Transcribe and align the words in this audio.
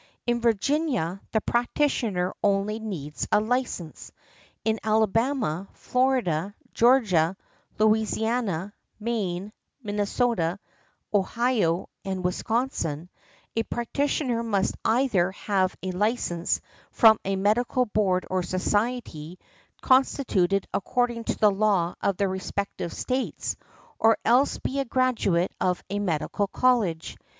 In 0.25 0.41
Virginia, 0.41 1.21
the 1.31 1.41
practitioner 1.41 2.33
only 2.43 2.79
needs 2.79 3.27
a 3.31 3.39
license. 3.39 4.11
In 4.65 4.79
Alabama, 4.83 5.67
Florida, 5.73 6.55
Georgia, 6.73 7.37
Louisiana, 7.77 8.73
Maine, 8.99 9.53
Minnesota, 9.83 10.57
Ohio 11.13 11.87
and 12.03 12.25
Wisconsin, 12.25 13.09
a 13.55 13.61
practitioner 13.61 14.41
must 14.41 14.73
either 14.83 15.33
have 15.33 15.75
a 15.83 15.91
license 15.91 16.61
from 16.89 17.19
a 17.23 17.35
medical 17.35 17.85
board 17.85 18.25
or 18.27 18.41
society, 18.41 19.37
constituted 19.81 20.65
according 20.73 21.25
to 21.25 21.37
the 21.37 21.51
law 21.51 21.93
of 22.01 22.17
the 22.17 22.27
respective 22.27 22.91
States, 22.91 23.55
or 23.99 24.17
else 24.25 24.57
be 24.57 24.79
a 24.79 24.83
graduate 24.85 25.53
of 25.61 25.83
a 25.91 25.99
medical 25.99 26.47
college. 26.47 27.17